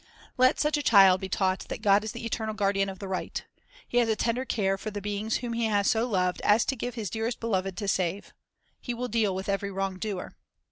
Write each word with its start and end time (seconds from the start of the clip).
Let 0.35 0.59
such 0.59 0.77
a 0.77 0.81
child 0.81 1.21
be 1.21 1.29
taught 1.29 1.67
that 1.69 1.83
God 1.83 2.03
is 2.03 2.11
the 2.11 2.25
eternal 2.25 2.55
guardian 2.55 2.89
of 2.89 2.99
right. 3.03 3.45
He 3.87 3.99
has 3.99 4.09
a 4.09 4.15
tender 4.15 4.45
care 4.45 4.75
for 4.75 4.89
the 4.89 4.99
beings 4.99 5.35
whom 5.37 5.53
He 5.53 5.65
has 5.65 5.91
so 5.91 6.09
loved 6.09 6.41
as 6.41 6.65
to 6.65 6.75
give 6.75 6.95
His 6.95 7.11
dearest 7.11 7.39
Beloved 7.39 7.77
to 7.77 7.87
save. 7.87 8.33
He 8.79 8.95
will 8.95 9.07
deal 9.07 9.35
with 9.35 9.47
every 9.47 9.69
wrong 9.71 9.99
doer. 9.99 10.33